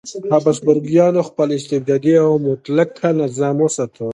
هابسبورګیانو 0.33 1.21
خپل 1.29 1.47
استبدادي 1.57 2.13
او 2.25 2.31
مطلقه 2.47 3.07
نظام 3.21 3.55
وساته. 3.61 4.05